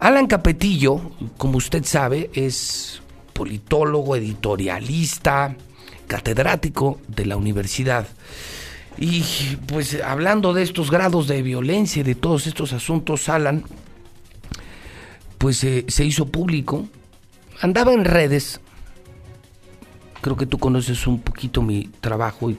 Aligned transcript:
Alan 0.00 0.26
Capetillo, 0.28 1.10
como 1.36 1.58
usted 1.58 1.84
sabe, 1.84 2.30
es 2.32 3.02
politólogo, 3.32 4.14
editorialista, 4.14 5.56
catedrático 6.06 7.00
de 7.08 7.26
la 7.26 7.36
universidad. 7.36 8.06
Y 8.96 9.22
pues 9.66 10.00
hablando 10.02 10.52
de 10.52 10.62
estos 10.62 10.90
grados 10.90 11.26
de 11.26 11.42
violencia 11.42 12.00
y 12.00 12.04
de 12.04 12.14
todos 12.14 12.46
estos 12.46 12.72
asuntos, 12.72 13.28
Alan, 13.28 13.64
pues 15.38 15.62
eh, 15.64 15.84
se 15.88 16.04
hizo 16.04 16.26
público, 16.26 16.88
andaba 17.60 17.92
en 17.92 18.04
redes, 18.04 18.60
creo 20.20 20.36
que 20.36 20.46
tú 20.46 20.58
conoces 20.58 21.06
un 21.06 21.20
poquito 21.20 21.62
mi 21.62 21.90
trabajo 22.00 22.50
y 22.50 22.58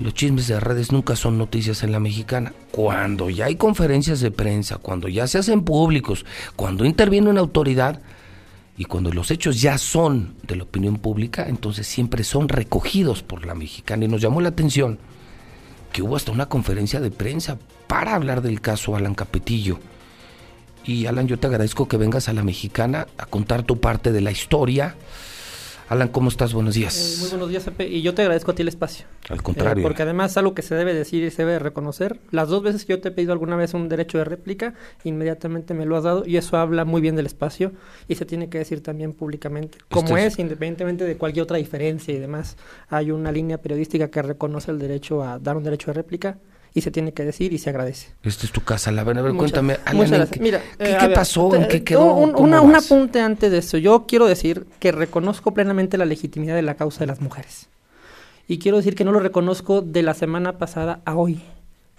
los 0.00 0.14
chismes 0.14 0.48
de 0.48 0.58
redes 0.58 0.92
nunca 0.92 1.14
son 1.14 1.36
noticias 1.36 1.82
en 1.82 1.92
la 1.92 2.00
mexicana. 2.00 2.54
Cuando 2.72 3.28
ya 3.28 3.44
hay 3.44 3.56
conferencias 3.56 4.20
de 4.20 4.30
prensa, 4.30 4.78
cuando 4.78 5.08
ya 5.08 5.26
se 5.26 5.36
hacen 5.36 5.62
públicos, 5.62 6.24
cuando 6.56 6.86
interviene 6.86 7.28
una 7.28 7.40
autoridad 7.40 8.00
y 8.78 8.86
cuando 8.86 9.12
los 9.12 9.30
hechos 9.30 9.60
ya 9.60 9.76
son 9.76 10.36
de 10.42 10.56
la 10.56 10.62
opinión 10.62 10.96
pública, 10.96 11.44
entonces 11.46 11.86
siempre 11.86 12.24
son 12.24 12.48
recogidos 12.48 13.22
por 13.22 13.44
la 13.44 13.54
mexicana. 13.54 14.06
Y 14.06 14.08
nos 14.08 14.22
llamó 14.22 14.40
la 14.40 14.48
atención 14.48 14.98
que 15.92 16.00
hubo 16.00 16.16
hasta 16.16 16.32
una 16.32 16.46
conferencia 16.46 16.98
de 17.00 17.10
prensa 17.10 17.58
para 17.86 18.14
hablar 18.14 18.40
del 18.40 18.62
caso 18.62 18.96
Alan 18.96 19.14
Capetillo. 19.14 19.80
Y 20.82 21.04
Alan, 21.04 21.28
yo 21.28 21.38
te 21.38 21.46
agradezco 21.46 21.88
que 21.88 21.98
vengas 21.98 22.30
a 22.30 22.32
la 22.32 22.42
mexicana 22.42 23.06
a 23.18 23.26
contar 23.26 23.64
tu 23.64 23.80
parte 23.80 24.12
de 24.12 24.22
la 24.22 24.30
historia 24.30 24.96
Alan, 25.90 26.06
¿cómo 26.06 26.28
estás? 26.28 26.54
Buenos 26.54 26.76
días. 26.76 26.96
Eh, 26.96 27.20
muy 27.22 27.30
buenos 27.30 27.48
días, 27.48 27.66
Epe, 27.66 27.88
y 27.88 28.00
yo 28.00 28.14
te 28.14 28.22
agradezco 28.22 28.52
a 28.52 28.54
ti 28.54 28.62
el 28.62 28.68
espacio. 28.68 29.06
Al 29.28 29.42
contrario. 29.42 29.80
Eh, 29.80 29.82
porque 29.82 30.04
además 30.04 30.36
algo 30.36 30.54
que 30.54 30.62
se 30.62 30.76
debe 30.76 30.94
decir 30.94 31.24
y 31.24 31.32
se 31.32 31.44
debe 31.44 31.58
reconocer. 31.58 32.20
Las 32.30 32.48
dos 32.48 32.62
veces 32.62 32.84
que 32.84 32.92
yo 32.92 33.00
te 33.00 33.08
he 33.08 33.10
pedido 33.10 33.32
alguna 33.32 33.56
vez 33.56 33.74
un 33.74 33.88
derecho 33.88 34.16
de 34.18 34.22
réplica, 34.22 34.74
inmediatamente 35.02 35.74
me 35.74 35.86
lo 35.86 35.96
has 35.96 36.04
dado 36.04 36.24
y 36.24 36.36
eso 36.36 36.58
habla 36.58 36.84
muy 36.84 37.00
bien 37.00 37.16
del 37.16 37.26
espacio 37.26 37.72
y 38.06 38.14
se 38.14 38.24
tiene 38.24 38.48
que 38.48 38.58
decir 38.58 38.84
también 38.84 39.14
públicamente. 39.14 39.78
Como 39.90 40.16
es, 40.16 40.38
independientemente 40.38 41.04
de 41.04 41.16
cualquier 41.16 41.42
otra 41.42 41.56
diferencia 41.56 42.14
y 42.14 42.20
demás, 42.20 42.56
hay 42.88 43.10
una 43.10 43.32
línea 43.32 43.58
periodística 43.58 44.12
que 44.12 44.22
reconoce 44.22 44.70
el 44.70 44.78
derecho 44.78 45.24
a 45.24 45.40
dar 45.40 45.56
un 45.56 45.64
derecho 45.64 45.86
de 45.86 45.94
réplica 45.94 46.38
y 46.74 46.80
se 46.82 46.90
tiene 46.90 47.12
que 47.12 47.24
decir 47.24 47.52
y 47.52 47.58
se 47.58 47.70
agradece. 47.70 48.08
Esta 48.22 48.46
es 48.46 48.52
tu 48.52 48.62
casa, 48.62 48.92
la 48.92 49.04
verdad. 49.04 49.24
A 49.24 49.26
ver, 49.28 49.36
cuéntame. 49.36 49.76
Mira, 50.40 50.62
¿qué, 50.78 50.92
eh, 50.92 51.10
pasó? 51.14 51.54
¿En 51.54 51.68
qué 51.68 51.82
quedó? 51.82 52.14
Un, 52.14 52.54
apunte 52.54 53.20
antes 53.20 53.50
de 53.50 53.58
eso. 53.58 53.78
Yo 53.78 54.06
quiero 54.06 54.26
decir 54.26 54.66
que 54.78 54.92
reconozco 54.92 55.52
plenamente 55.52 55.98
la 55.98 56.04
legitimidad 56.04 56.54
de 56.54 56.62
la 56.62 56.74
causa 56.74 57.00
de 57.00 57.06
las 57.06 57.20
mujeres. 57.20 57.68
Y 58.46 58.58
quiero 58.58 58.78
decir 58.78 58.94
que 58.94 59.04
no 59.04 59.12
lo 59.12 59.20
reconozco 59.20 59.80
de 59.80 60.02
la 60.02 60.14
semana 60.14 60.58
pasada 60.58 61.00
a 61.04 61.16
hoy 61.16 61.40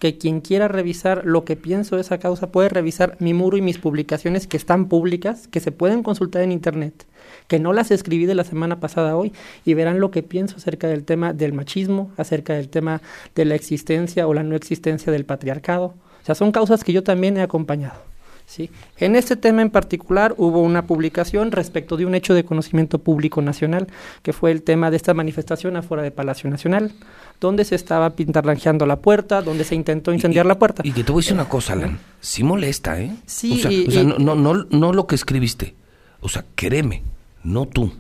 que 0.02 0.18
quien 0.18 0.42
quiera 0.42 0.68
revisar 0.68 1.28
lo 1.28 1.46
que 1.46 1.56
pienso 1.56 1.96
de 1.96 2.02
esa 2.02 2.18
causa 2.18 2.52
puede 2.52 2.70
revisar 2.70 3.18
mi 3.20 3.36
muro 3.36 3.56
y 3.56 3.62
mis 3.62 3.78
publicaciones 3.78 4.48
que 4.48 4.58
están 4.58 4.88
públicas, 4.88 5.48
que 5.48 5.60
se 5.60 5.72
pueden 5.72 6.02
consultar 6.02 6.42
en 6.42 6.52
internet, 6.52 7.06
que 7.48 7.60
no 7.60 7.72
las 7.72 7.92
escribí 7.92 8.26
de 8.26 8.34
la 8.34 8.44
semana 8.44 8.80
pasada 8.80 9.16
hoy 9.16 9.32
y 9.64 9.76
verán 9.76 10.00
lo 10.00 10.10
que 10.10 10.24
pienso 10.24 10.56
acerca 10.58 10.88
del 10.88 11.04
tema 11.04 11.34
del 11.34 11.54
machismo, 11.54 12.10
acerca 12.18 12.56
del 12.56 12.70
tema 12.70 13.04
de 13.36 13.46
la 13.46 13.54
existencia 13.54 14.28
o 14.28 14.34
la 14.34 14.42
no 14.42 14.56
existencia 14.56 15.12
del 15.12 15.26
patriarcado. 15.26 15.94
O 16.24 16.26
sea, 16.26 16.34
son 16.34 16.52
causas 16.52 16.84
que 16.84 16.94
yo 16.94 17.04
también 17.04 17.38
he 17.38 17.44
acompañado. 17.44 18.11
¿Sí? 18.52 18.70
En 18.98 19.16
este 19.16 19.38
tema 19.38 19.62
en 19.62 19.70
particular 19.70 20.36
hubo 20.38 20.62
una 20.62 20.86
publicación 20.86 21.52
respecto 21.52 21.96
de 21.96 22.06
un 22.06 22.16
hecho 22.16 22.34
de 22.34 22.44
conocimiento 22.44 23.00
público 23.00 23.42
nacional, 23.42 23.88
que 24.24 24.34
fue 24.34 24.52
el 24.52 24.62
tema 24.62 24.92
de 24.92 24.98
esta 24.98 25.14
manifestación 25.14 25.78
afuera 25.78 26.04
de 26.04 26.12
Palacio 26.12 26.50
Nacional, 26.50 26.92
donde 27.40 27.64
se 27.64 27.76
estaba 27.76 28.10
pintarranjeando 28.12 28.86
la 28.86 28.98
puerta, 28.98 29.42
donde 29.42 29.64
se 29.64 29.76
intentó 29.76 30.14
incendiar 30.14 30.46
la 30.46 30.60
puerta. 30.60 30.84
Y 30.86 30.92
que 30.92 31.04
te 31.04 31.12
voy 31.12 31.22
a 31.22 31.24
decir 31.24 31.34
una 31.34 31.48
cosa, 31.48 31.74
Alan, 31.74 32.00
sí 32.20 32.44
molesta, 32.44 33.00
¿eh? 33.00 33.16
Sí. 33.26 33.64
O 33.88 33.92
sea, 33.92 34.04
no, 34.04 34.36
no, 34.36 34.66
no, 34.70 34.94
lo 34.94 35.08
que 35.08 35.16
escribiste, 35.16 35.76
o 36.20 36.28
sea, 36.28 36.44
créeme, 36.56 37.04
no 37.44 37.68
tú 37.68 37.94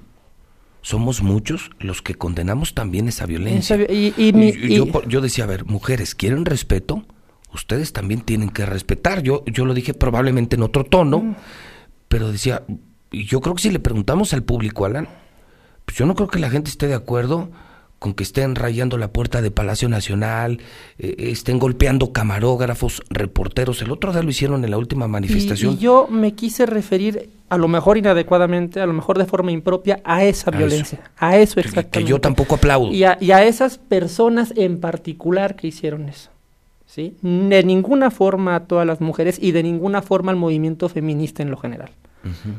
somos 0.81 1.21
muchos 1.21 1.69
los 1.79 2.01
que 2.01 2.15
condenamos 2.15 2.73
también 2.73 3.07
esa 3.07 3.25
violencia. 3.25 3.77
Y, 3.89 4.75
yo, 4.75 4.85
yo, 5.07 5.21
decía, 5.21 5.45
a 5.45 5.47
ver, 5.47 5.65
mujeres, 5.65 6.13
¿quieren 6.15 6.43
respeto? 6.43 7.05
Ustedes 7.53 7.93
también 7.93 8.21
tienen 8.21 8.49
que 8.49 8.65
respetar. 8.65 9.21
Yo, 9.21 9.43
yo 9.45 9.65
lo 9.65 9.73
dije 9.73 9.93
probablemente 9.93 10.55
en 10.55 10.63
otro 10.63 10.83
tono, 10.83 11.19
mm. 11.19 11.35
pero 12.07 12.31
decía, 12.31 12.63
yo 13.11 13.41
creo 13.41 13.55
que 13.55 13.63
si 13.63 13.69
le 13.69 13.79
preguntamos 13.79 14.33
al 14.33 14.43
público, 14.43 14.85
Alan, 14.85 15.07
pues 15.85 15.97
yo 15.97 16.05
no 16.05 16.15
creo 16.15 16.27
que 16.27 16.39
la 16.39 16.49
gente 16.49 16.69
esté 16.69 16.87
de 16.87 16.93
acuerdo 16.93 17.49
con 17.99 18.15
que 18.15 18.23
estén 18.23 18.55
rayando 18.55 18.97
la 18.97 19.13
puerta 19.13 19.43
de 19.43 19.51
Palacio 19.51 19.87
Nacional, 19.87 20.59
eh, 20.97 21.15
estén 21.19 21.59
golpeando 21.59 22.11
camarógrafos, 22.11 23.03
reporteros. 23.11 23.79
El 23.83 23.91
otro 23.91 24.11
día 24.11 24.23
lo 24.23 24.29
hicieron 24.31 24.63
en 24.63 24.71
la 24.71 24.79
última 24.79 25.07
manifestación. 25.07 25.73
Y, 25.73 25.77
yo 25.77 26.07
me 26.09 26.33
quise 26.33 26.65
referir, 26.65 27.29
a 27.49 27.57
lo 27.59 27.67
mejor 27.67 27.99
inadecuadamente, 27.99 28.79
a 28.81 28.87
lo 28.87 28.93
mejor 28.93 29.19
de 29.19 29.25
forma 29.25 29.51
impropia, 29.51 30.01
a 30.03 30.23
esa 30.23 30.49
violencia. 30.49 30.99
A 31.15 31.37
eso 31.37 31.59
exactamente. 31.59 31.99
Que 31.99 32.05
yo 32.05 32.19
tampoco 32.19 32.55
aplaudo. 32.55 32.91
y 32.91 33.03
a 33.03 33.43
esas 33.43 33.77
personas 33.77 34.51
en 34.55 34.79
particular 34.79 35.55
que 35.55 35.67
hicieron 35.67 36.09
eso. 36.09 36.31
¿Sí? 36.91 37.15
De 37.21 37.63
ninguna 37.63 38.11
forma 38.11 38.55
a 38.55 38.65
todas 38.65 38.85
las 38.85 38.99
mujeres 38.99 39.37
y 39.41 39.53
de 39.53 39.63
ninguna 39.63 40.01
forma 40.01 40.31
al 40.31 40.37
movimiento 40.37 40.89
feminista 40.89 41.41
en 41.41 41.49
lo 41.49 41.57
general. 41.57 41.91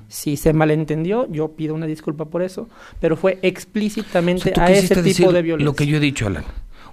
Si 0.08 0.36
se 0.36 0.52
malentendió, 0.52 1.30
yo 1.30 1.52
pido 1.52 1.74
una 1.74 1.86
disculpa 1.86 2.24
por 2.24 2.42
eso, 2.42 2.68
pero 2.98 3.16
fue 3.16 3.38
explícitamente 3.42 4.52
a 4.58 4.72
ese 4.72 5.00
tipo 5.02 5.32
de 5.32 5.42
violencia. 5.42 5.64
Lo 5.64 5.76
que 5.76 5.86
yo 5.86 5.98
he 5.98 6.00
dicho, 6.00 6.26
Alan. 6.26 6.44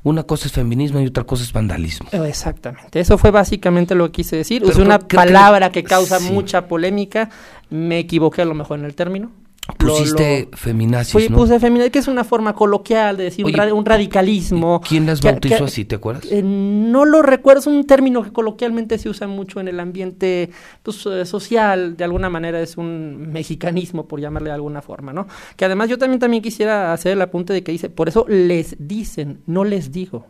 Una 0.04 0.24
cosa 0.24 0.48
es 0.48 0.54
feminismo 0.54 1.00
y 1.00 1.08
otra 1.08 1.24
cosa 1.24 1.44
es 1.44 1.52
vandalismo. 1.52 2.10
Exactamente. 2.12 3.00
Eso 3.00 3.18
fue 3.18 3.32
básicamente 3.32 3.96
lo 3.96 4.06
que 4.06 4.12
quise 4.12 4.36
decir. 4.36 4.64
Usé 4.64 4.82
una 4.82 5.00
palabra 5.00 5.72
que, 5.72 5.84
causa 5.84 6.20
mucha 6.20 6.68
polémica. 6.68 7.32
Me 7.70 8.00
equivoqué 8.00 8.44
a 8.44 8.46
lo 8.46 8.54
mejor 8.54 8.80
en 8.80 8.86
el 8.86 8.94
término. 8.96 9.32
Pusiste 9.78 10.50
feminazis, 10.54 11.30
¿no? 11.30 11.38
Puse 11.38 11.60
feminazis, 11.60 11.92
que 11.92 12.00
es 12.00 12.08
una 12.08 12.24
forma 12.24 12.54
coloquial 12.54 13.18
de 13.18 13.26
decir 13.26 13.46
un, 13.46 13.86
radicalismo. 13.86 14.82
¿Quién 14.88 15.06
las 15.06 15.22
bautizó 15.22 15.66
así, 15.66 15.86
te 15.86 15.96
acuerdas? 15.96 16.26
Eh, 16.32 16.42
no 16.44 17.06
lo 17.06 17.22
recuerdo, 17.22 17.60
es 17.60 17.68
un 17.68 17.86
término 17.86 18.24
que 18.24 18.32
coloquialmente 18.32 18.98
se 18.98 19.10
usa 19.10 19.28
mucho 19.28 19.60
en 19.60 19.68
el 19.68 19.80
ambiente 19.80 20.50
pues, 20.84 21.06
eh, 21.06 21.26
social, 21.26 21.98
de 21.98 22.04
alguna 22.04 22.30
manera 22.30 22.62
es 22.62 22.78
un 22.78 23.32
mexicanismo, 23.32 24.08
por 24.08 24.20
llamarle 24.20 24.50
de 24.50 24.56
alguna 24.56 24.82
forma, 24.82 25.14
¿no? 25.14 25.28
Que 25.56 25.66
además 25.66 25.90
yo 25.90 25.98
también, 25.98 26.20
también 26.20 26.44
quisiera 26.44 26.94
hacer 26.94 27.14
el 27.14 27.22
apunte 27.22 27.54
de 27.54 27.64
que 27.64 27.72
dice, 27.72 27.90
por 27.90 28.10
eso 28.10 28.26
les 28.28 28.76
dicen, 28.80 29.42
no 29.46 29.64
les 29.64 29.92
digo. 29.92 30.28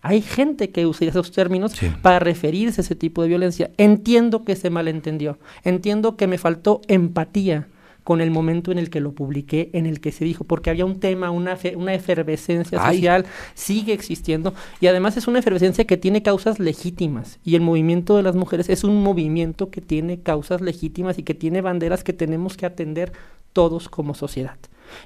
Hay 0.00 0.22
gente 0.22 0.70
que 0.70 0.86
usa 0.86 1.08
esos 1.08 1.32
términos 1.32 1.72
para 2.02 2.20
referirse 2.20 2.80
a 2.80 2.84
ese 2.84 2.94
tipo 2.94 3.22
de 3.22 3.28
violencia. 3.28 3.72
Entiendo 3.78 4.44
que 4.44 4.54
se 4.54 4.70
malentendió, 4.70 5.38
entiendo 5.64 6.16
que 6.16 6.28
me 6.28 6.38
faltó 6.38 6.80
empatía 6.86 7.66
con 8.08 8.22
el 8.22 8.30
momento 8.30 8.72
en 8.72 8.78
el 8.78 8.88
que 8.88 9.00
lo 9.00 9.12
publiqué, 9.12 9.68
en 9.74 9.84
el 9.84 10.00
que 10.00 10.12
se 10.12 10.24
dijo, 10.24 10.44
porque 10.44 10.70
había 10.70 10.86
un 10.86 10.98
tema, 10.98 11.30
una, 11.30 11.58
una 11.76 11.92
efervescencia 11.92 12.82
social, 12.82 13.26
sigue 13.52 13.92
existiendo, 13.92 14.54
y 14.80 14.86
además 14.86 15.18
es 15.18 15.28
una 15.28 15.40
efervescencia 15.40 15.84
que 15.84 15.98
tiene 15.98 16.22
causas 16.22 16.58
legítimas, 16.58 17.38
y 17.44 17.54
el 17.54 17.60
movimiento 17.60 18.16
de 18.16 18.22
las 18.22 18.34
mujeres 18.34 18.70
es 18.70 18.82
un 18.82 19.02
movimiento 19.02 19.68
que 19.68 19.82
tiene 19.82 20.20
causas 20.20 20.62
legítimas 20.62 21.18
y 21.18 21.22
que 21.22 21.34
tiene 21.34 21.60
banderas 21.60 22.02
que 22.02 22.14
tenemos 22.14 22.56
que 22.56 22.64
atender 22.64 23.12
todos 23.52 23.90
como 23.90 24.14
sociedad. 24.14 24.56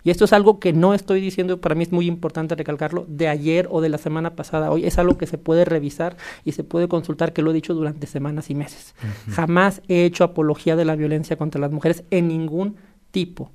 Y 0.04 0.10
esto 0.10 0.24
es 0.24 0.32
algo 0.32 0.60
que 0.60 0.72
no 0.72 0.94
estoy 0.94 1.20
diciendo, 1.20 1.60
para 1.60 1.74
mí 1.74 1.82
es 1.82 1.91
muy 1.91 2.06
importante 2.06 2.54
recalcarlo, 2.54 3.04
de 3.08 3.26
ayer 3.26 3.66
o 3.68 3.80
de 3.80 3.88
la 3.88 3.98
semana 3.98 4.36
pasada, 4.36 4.70
hoy 4.70 4.84
es 4.84 4.96
algo 4.96 5.18
que 5.18 5.26
se 5.26 5.38
puede 5.38 5.64
revisar 5.64 6.16
y 6.44 6.52
se 6.52 6.62
puede 6.62 6.86
consultar, 6.86 7.32
que 7.32 7.42
lo 7.42 7.50
he 7.50 7.54
dicho 7.54 7.74
durante 7.74 8.06
semanas 8.06 8.48
y 8.48 8.54
meses. 8.54 8.94
Jamás 9.30 9.82
he 9.88 10.04
hecho 10.04 10.22
apología 10.22 10.76
de 10.76 10.84
la 10.84 10.94
violencia 10.94 11.36
contra 11.36 11.60
las 11.60 11.72
mujeres 11.72 12.04
en 12.12 12.28
ningún 12.28 12.76
tipo. 13.12 13.52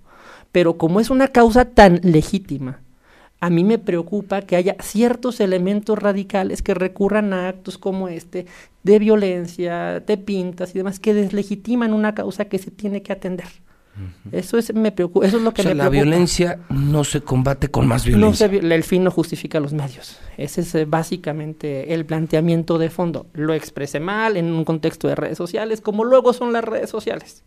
Pero 0.53 0.77
como 0.77 1.01
es 1.01 1.09
una 1.09 1.27
causa 1.27 1.65
tan 1.65 1.99
legítima, 2.03 2.79
a 3.39 3.49
mí 3.49 3.63
me 3.63 3.77
preocupa 3.77 4.41
que 4.41 4.55
haya 4.55 4.75
ciertos 4.79 5.39
elementos 5.39 5.99
radicales 5.99 6.61
que 6.61 6.73
recurran 6.73 7.33
a 7.33 7.49
actos 7.49 7.77
como 7.77 8.07
este, 8.07 8.45
de 8.83 8.99
violencia, 8.99 9.99
de 9.99 10.17
pintas 10.17 10.73
y 10.73 10.79
demás, 10.79 10.99
que 10.99 11.13
deslegitiman 11.13 11.93
una 11.93 12.15
causa 12.15 12.45
que 12.45 12.57
se 12.57 12.71
tiene 12.71 13.03
que 13.03 13.11
atender. 13.11 13.47
Eso 14.31 14.59
es 14.59 14.73
me 14.75 14.91
preocupa, 14.91 15.25
eso 15.25 15.37
es 15.37 15.43
lo 15.43 15.53
que 15.53 15.63
me 15.63 15.69
preocupa. 15.69 15.83
la 15.85 15.89
violencia 15.89 16.59
no 16.69 17.03
se 17.03 17.21
combate 17.21 17.69
con 17.69 17.87
más 17.87 18.05
violencia. 18.05 18.47
No 18.47 18.73
el 18.73 18.83
fin 18.83 19.03
no 19.03 19.09
justifica 19.09 19.59
los 19.59 19.73
medios. 19.73 20.19
Ese 20.37 20.61
es 20.61 20.75
eh, 20.75 20.85
básicamente 20.85 21.93
el 21.93 22.05
planteamiento 22.05 22.77
de 22.77 22.91
fondo. 22.91 23.25
Lo 23.33 23.53
expresé 23.53 23.99
mal 23.99 24.37
en 24.37 24.53
un 24.53 24.65
contexto 24.65 25.07
de 25.07 25.15
redes 25.15 25.37
sociales, 25.37 25.81
como 25.81 26.03
luego 26.03 26.33
son 26.33 26.53
las 26.53 26.63
redes 26.63 26.91
sociales. 26.91 27.43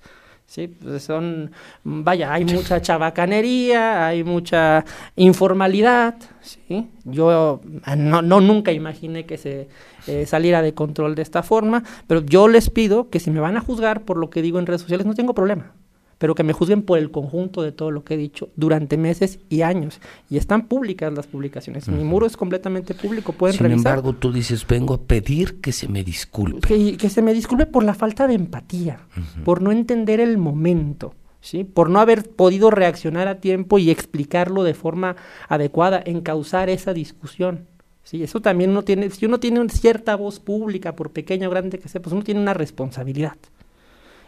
Sí, 0.50 0.66
pues 0.66 1.04
son, 1.04 1.52
vaya, 1.84 2.32
hay 2.32 2.44
mucha 2.44 2.82
chabacanería, 2.82 4.08
hay 4.08 4.24
mucha 4.24 4.84
informalidad, 5.14 6.16
¿sí? 6.40 6.90
Yo 7.04 7.60
ah, 7.84 7.94
no, 7.94 8.20
no 8.20 8.40
nunca 8.40 8.72
imaginé 8.72 9.26
que 9.26 9.38
se 9.38 9.68
eh, 10.08 10.26
saliera 10.26 10.60
de 10.60 10.74
control 10.74 11.14
de 11.14 11.22
esta 11.22 11.44
forma, 11.44 11.84
pero 12.08 12.22
yo 12.26 12.48
les 12.48 12.68
pido 12.68 13.10
que 13.10 13.20
si 13.20 13.30
me 13.30 13.38
van 13.38 13.56
a 13.56 13.60
juzgar 13.60 14.04
por 14.04 14.16
lo 14.16 14.28
que 14.28 14.42
digo 14.42 14.58
en 14.58 14.66
redes 14.66 14.80
sociales, 14.80 15.06
no 15.06 15.14
tengo 15.14 15.34
problema 15.34 15.72
pero 16.20 16.34
que 16.34 16.42
me 16.42 16.52
juzguen 16.52 16.82
por 16.82 16.98
el 16.98 17.10
conjunto 17.10 17.62
de 17.62 17.72
todo 17.72 17.90
lo 17.90 18.04
que 18.04 18.12
he 18.12 18.16
dicho 18.18 18.50
durante 18.54 18.98
meses 18.98 19.38
y 19.48 19.62
años. 19.62 20.02
Y 20.28 20.36
están 20.36 20.66
públicas 20.68 21.10
las 21.14 21.26
publicaciones. 21.26 21.88
Mi 21.88 22.04
muro 22.04 22.26
es 22.26 22.36
completamente 22.36 22.92
público, 22.92 23.32
pueden 23.32 23.56
Sin 23.56 23.64
revisar. 23.64 23.94
embargo, 23.94 24.12
tú 24.12 24.30
dices, 24.30 24.66
vengo 24.66 24.92
a 24.92 25.00
pedir 25.00 25.62
que 25.62 25.72
se 25.72 25.88
me 25.88 26.04
disculpe. 26.04 26.68
Que, 26.68 26.98
que 26.98 27.08
se 27.08 27.22
me 27.22 27.32
disculpe 27.32 27.64
por 27.64 27.84
la 27.84 27.94
falta 27.94 28.28
de 28.28 28.34
empatía, 28.34 29.00
por 29.46 29.62
no 29.62 29.72
entender 29.72 30.20
el 30.20 30.36
momento. 30.36 31.14
¿Sí? 31.42 31.64
por 31.64 31.88
no 31.88 32.00
haber 32.00 32.28
podido 32.28 32.70
reaccionar 32.70 33.26
a 33.26 33.40
tiempo 33.40 33.78
y 33.78 33.88
explicarlo 33.88 34.62
de 34.62 34.74
forma 34.74 35.16
adecuada, 35.48 36.02
encauzar 36.04 36.68
esa 36.68 36.92
discusión. 36.92 37.66
Sí, 38.02 38.22
eso 38.22 38.40
también 38.40 38.68
uno 38.68 38.82
tiene, 38.82 39.08
si 39.08 39.24
uno 39.24 39.40
tiene 39.40 39.58
una 39.58 39.70
cierta 39.70 40.16
voz 40.16 40.38
pública, 40.38 40.94
por 40.94 41.12
pequeña 41.12 41.48
o 41.48 41.50
grande 41.50 41.78
que 41.78 41.88
sea, 41.88 42.02
pues 42.02 42.12
uno 42.12 42.24
tiene 42.24 42.42
una 42.42 42.52
responsabilidad 42.52 43.38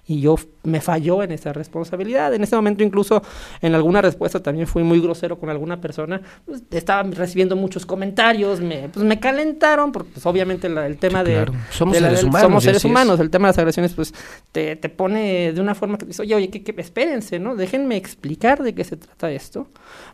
y 0.04 0.20
yo 0.20 0.34
me 0.64 0.80
falló 0.80 1.22
en 1.22 1.30
esa 1.30 1.52
responsabilidad. 1.52 2.34
En 2.34 2.42
ese 2.42 2.56
momento 2.56 2.82
incluso 2.82 3.22
en 3.60 3.74
alguna 3.74 4.02
respuesta 4.02 4.42
también 4.42 4.66
fui 4.66 4.82
muy 4.82 5.00
grosero 5.00 5.38
con 5.38 5.48
alguna 5.48 5.80
persona. 5.80 6.20
Pues, 6.44 6.62
estaba 6.72 7.04
recibiendo 7.04 7.54
muchos 7.54 7.86
comentarios, 7.86 8.60
me, 8.60 8.88
pues, 8.88 9.04
me 9.04 9.20
calentaron, 9.20 9.92
porque 9.92 10.10
pues, 10.14 10.26
obviamente 10.26 10.66
el 10.66 10.98
tema 10.98 11.20
sí, 11.20 11.30
de... 11.30 11.34
Claro. 11.34 11.52
Somos 11.70 11.94
de 11.94 12.00
la, 12.00 12.08
seres 12.08 12.24
humanos. 12.24 12.42
Somos 12.42 12.64
seres 12.64 12.84
humanos. 12.84 13.20
El 13.20 13.30
tema 13.30 13.46
de 13.46 13.50
las 13.50 13.58
agresiones 13.58 13.92
pues 13.94 14.12
te, 14.50 14.74
te 14.74 14.88
pone 14.88 15.52
de 15.52 15.60
una 15.60 15.74
forma 15.74 15.98
que 15.98 16.06
dices, 16.06 16.20
oye, 16.20 16.34
oye, 16.34 16.50
que, 16.50 16.64
que, 16.64 16.80
espérense, 16.80 17.38
¿no? 17.38 17.54
Déjenme 17.54 17.96
explicar 17.96 18.62
de 18.62 18.74
qué 18.74 18.82
se 18.82 18.96
trata 18.96 19.30
esto. 19.30 19.68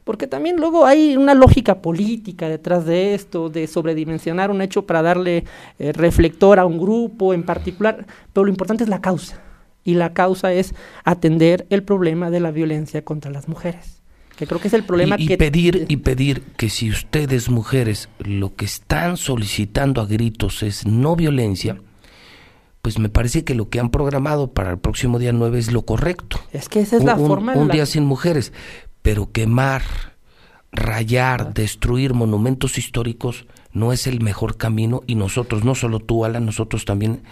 Porque 0.04 0.26
también 0.26 0.56
luego 0.56 0.84
hay 0.84 1.16
una 1.16 1.34
lógica 1.34 1.80
política 1.80 2.48
detrás 2.48 2.84
de 2.84 3.14
esto, 3.14 3.48
de 3.48 3.66
sobredimensionar 3.66 4.50
un 4.50 4.60
hecho 4.60 4.86
para 4.86 5.00
darle 5.00 5.44
eh, 5.78 5.92
reflector 5.92 6.58
a 6.58 6.66
un 6.66 6.78
grupo 6.78 7.32
en 7.32 7.42
particular. 7.42 8.06
Pero 8.34 8.44
lo 8.44 8.50
importante 8.50 8.84
es 8.84 8.90
la 8.90 9.00
causa 9.00 9.47
y 9.84 9.94
la 9.94 10.12
causa 10.12 10.52
es 10.52 10.74
atender 11.04 11.66
el 11.70 11.82
problema 11.82 12.30
de 12.30 12.40
la 12.40 12.50
violencia 12.50 13.04
contra 13.04 13.30
las 13.30 13.48
mujeres 13.48 14.02
que 14.36 14.46
creo 14.46 14.60
que 14.60 14.68
es 14.68 14.74
el 14.74 14.84
problema 14.84 15.16
y, 15.18 15.24
y 15.24 15.26
que 15.26 15.36
pedir 15.36 15.86
y 15.88 15.96
pedir 15.96 16.42
que 16.56 16.68
si 16.70 16.90
ustedes 16.90 17.48
mujeres 17.48 18.08
lo 18.18 18.54
que 18.54 18.64
están 18.64 19.16
solicitando 19.16 20.00
a 20.00 20.06
gritos 20.06 20.62
es 20.62 20.86
no 20.86 21.16
violencia 21.16 21.80
pues 22.82 22.98
me 22.98 23.08
parece 23.08 23.44
que 23.44 23.54
lo 23.54 23.68
que 23.68 23.80
han 23.80 23.90
programado 23.90 24.52
para 24.52 24.70
el 24.70 24.78
próximo 24.78 25.18
día 25.18 25.32
9 25.32 25.58
es 25.58 25.72
lo 25.72 25.82
correcto 25.82 26.38
es 26.52 26.68
que 26.68 26.80
esa 26.80 26.96
es 26.96 27.04
la 27.04 27.16
un, 27.16 27.26
forma 27.26 27.54
un 27.54 27.68
la... 27.68 27.74
día 27.74 27.86
sin 27.86 28.04
mujeres 28.04 28.52
pero 29.02 29.32
quemar 29.32 29.82
rayar 30.70 31.46
ah. 31.48 31.52
destruir 31.54 32.14
monumentos 32.14 32.78
históricos 32.78 33.46
no 33.72 33.92
es 33.92 34.06
el 34.06 34.20
mejor 34.20 34.56
camino 34.56 35.02
y 35.06 35.14
nosotros, 35.14 35.64
no 35.64 35.74
solo 35.74 36.00
tú, 36.00 36.24
Alan, 36.24 36.46
nosotros 36.46 36.84
también, 36.84 37.22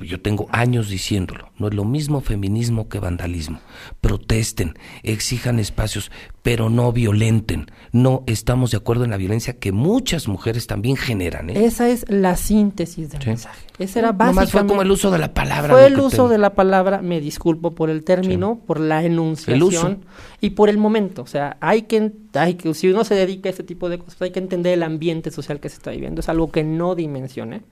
yo 0.00 0.20
tengo 0.20 0.48
años 0.50 0.88
diciéndolo, 0.88 1.50
no 1.58 1.68
es 1.68 1.74
lo 1.74 1.84
mismo 1.84 2.20
feminismo 2.20 2.88
que 2.88 2.98
vandalismo. 2.98 3.60
Protesten, 4.00 4.78
exijan 5.02 5.58
espacios, 5.58 6.10
pero 6.42 6.70
no 6.70 6.92
violenten. 6.92 7.66
No 7.92 8.24
estamos 8.26 8.70
de 8.70 8.78
acuerdo 8.78 9.04
en 9.04 9.10
la 9.10 9.16
violencia 9.16 9.58
que 9.58 9.72
muchas 9.72 10.28
mujeres 10.28 10.66
también 10.66 10.96
generan. 10.96 11.50
¿eh? 11.50 11.64
Esa 11.64 11.88
es 11.88 12.04
la 12.08 12.36
síntesis 12.36 13.10
del 13.10 13.22
sí. 13.22 13.28
mensaje. 13.28 13.66
Esa 13.78 13.98
era 13.98 14.12
básicamente... 14.12 14.52
fue 14.52 14.66
como 14.66 14.82
el 14.82 14.90
uso 14.90 15.10
de 15.10 15.18
la 15.18 15.34
palabra. 15.34 15.72
Fue 15.72 15.86
el 15.86 15.98
uso 15.98 16.26
te... 16.26 16.32
de 16.34 16.38
la 16.38 16.54
palabra, 16.54 17.02
me 17.02 17.20
disculpo 17.20 17.72
por 17.72 17.90
el 17.90 18.04
término, 18.04 18.54
sí. 18.54 18.66
por 18.66 18.78
la 18.78 19.02
enunciación 19.02 19.56
el 19.56 19.62
uso. 19.62 19.96
y 20.40 20.50
por 20.50 20.68
el 20.68 20.78
momento. 20.78 21.22
O 21.22 21.26
sea, 21.26 21.56
hay 21.60 21.82
que, 21.82 22.12
hay 22.34 22.54
que, 22.54 22.72
si 22.74 22.88
uno 22.88 23.02
se 23.02 23.16
dedica 23.16 23.48
a 23.48 23.50
este 23.50 23.64
tipo 23.64 23.88
de 23.88 23.98
cosas, 23.98 24.22
hay 24.22 24.30
que 24.30 24.38
entender 24.38 24.74
el 24.74 24.84
ambiente 24.84 25.32
social 25.32 25.58
que 25.58 25.68
se 25.68 25.76
está 25.76 25.90
viviendo. 25.90 26.20
Es 26.20 26.28
algo 26.28 26.52
que 26.52 26.62
no 26.62 26.94
dimensioné. 26.94 27.62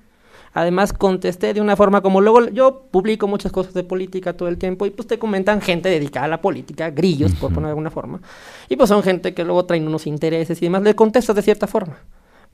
Además, 0.54 0.92
contesté 0.92 1.54
de 1.54 1.60
una 1.60 1.76
forma 1.76 2.02
como 2.02 2.20
luego 2.20 2.48
yo 2.48 2.88
publico 2.90 3.26
muchas 3.26 3.52
cosas 3.52 3.72
de 3.72 3.84
política 3.84 4.34
todo 4.34 4.48
el 4.48 4.58
tiempo 4.58 4.84
y 4.84 4.90
pues 4.90 5.08
te 5.08 5.18
comentan 5.18 5.62
gente 5.62 5.88
dedicada 5.88 6.26
a 6.26 6.28
la 6.28 6.40
política, 6.42 6.90
grillos, 6.90 7.32
uh 7.32 7.34
-huh. 7.34 7.40
por 7.40 7.54
poner 7.54 7.68
de 7.68 7.70
alguna 7.70 7.90
forma. 7.90 8.20
Y 8.68 8.76
pues 8.76 8.88
son 8.88 9.02
gente 9.02 9.32
que 9.32 9.44
luego 9.44 9.64
traen 9.64 9.86
unos 9.86 10.06
intereses 10.06 10.60
y 10.60 10.66
demás. 10.66 10.82
Le 10.82 10.94
contestas 10.94 11.36
de 11.36 11.42
cierta 11.42 11.66
forma. 11.66 11.96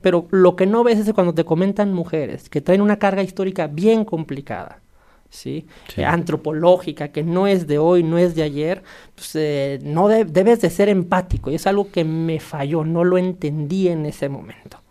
Pero 0.01 0.27
lo 0.31 0.55
que 0.55 0.65
no 0.65 0.83
ves 0.83 0.99
es 0.99 1.13
cuando 1.13 1.33
te 1.33 1.43
comentan 1.43 1.93
mujeres 1.93 2.49
que 2.49 2.61
traen 2.61 2.81
una 2.81 2.99
carga 2.99 3.21
histórica 3.21 3.67
bien 3.67 4.05
complicada. 4.05 4.81
¿sí? 5.29 5.67
Sí. 5.93 6.03
Antropológica, 6.03 7.09
que 7.09 7.23
no 7.23 7.47
es 7.47 7.67
de 7.67 7.77
hoy, 7.77 8.03
no 8.03 8.17
es 8.17 8.35
de 8.35 8.43
ayer, 8.43 8.83
pues 9.15 9.31
eh, 9.35 9.79
no 9.83 10.07
de 10.07 10.25
debes 10.25 10.61
de 10.61 10.69
ser 10.69 10.89
empático 10.89 11.51
y 11.51 11.55
es 11.55 11.67
algo 11.67 11.91
que 11.91 12.03
me 12.03 12.39
falló, 12.39 12.83
no 12.83 13.03
lo 13.03 13.17
entendí 13.17 13.87
en 13.87 14.05
ese 14.05 14.29
momento. 14.29 14.81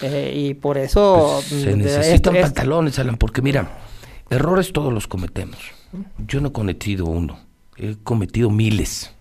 Eh, 0.00 0.32
y 0.34 0.54
por 0.54 0.78
eso... 0.78 1.40
Pues 1.48 1.62
se 1.62 1.76
necesitan 1.76 2.36
es, 2.36 2.42
pantalones, 2.42 2.98
Alan, 2.98 3.16
porque 3.16 3.42
mira, 3.42 3.70
errores 4.30 4.72
todos 4.72 4.92
los 4.92 5.06
cometemos. 5.06 5.58
Yo 6.26 6.40
no 6.40 6.48
he 6.48 6.52
cometido 6.52 7.06
uno, 7.06 7.38
he 7.76 7.96
cometido 8.02 8.50
miles. 8.50 9.14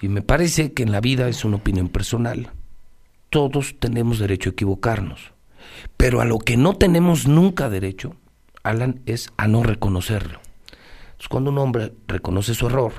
Y 0.00 0.08
me 0.08 0.22
parece 0.22 0.72
que 0.72 0.82
en 0.82 0.92
la 0.92 1.00
vida 1.00 1.28
es 1.28 1.44
una 1.44 1.56
opinión 1.56 1.88
personal. 1.88 2.50
Todos 3.30 3.76
tenemos 3.78 4.18
derecho 4.18 4.50
a 4.50 4.52
equivocarnos. 4.52 5.32
Pero 5.96 6.20
a 6.20 6.24
lo 6.24 6.38
que 6.38 6.56
no 6.56 6.74
tenemos 6.76 7.26
nunca 7.26 7.70
derecho, 7.70 8.16
Alan, 8.62 9.00
es 9.06 9.30
a 9.36 9.48
no 9.48 9.62
reconocerlo. 9.62 10.40
Entonces, 11.12 11.28
cuando 11.28 11.50
un 11.50 11.58
hombre 11.58 11.92
reconoce 12.06 12.54
su 12.54 12.66
error, 12.66 12.92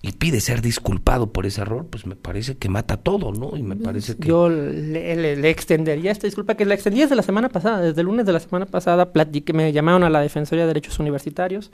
y 0.00 0.12
pide 0.12 0.40
ser 0.40 0.62
disculpado 0.62 1.32
por 1.32 1.44
ese 1.44 1.60
error, 1.60 1.86
pues 1.86 2.06
me 2.06 2.14
parece 2.14 2.56
que 2.56 2.68
mata 2.68 2.98
todo, 2.98 3.32
¿no? 3.32 3.56
Y 3.56 3.62
me 3.64 3.74
parece 3.74 4.16
que... 4.16 4.28
Yo 4.28 4.48
le, 4.48 5.50
extendería 5.50 6.12
esta 6.12 6.28
disculpa, 6.28 6.54
que 6.54 6.64
la 6.64 6.74
extendí 6.74 7.00
desde 7.00 7.16
la 7.16 7.22
semana 7.22 7.48
pasada, 7.48 7.80
desde 7.80 8.00
el 8.02 8.06
lunes 8.06 8.24
de 8.24 8.32
la 8.32 8.38
semana 8.38 8.66
pasada, 8.66 9.12
platiqué, 9.12 9.52
me 9.52 9.72
llamaron 9.72 10.04
a 10.04 10.10
la 10.10 10.20
Defensoría 10.20 10.64
de 10.64 10.68
Derechos 10.68 11.00
Universitarios, 11.00 11.72